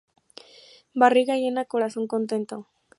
[0.95, 2.67] Barriga llena, corazón contento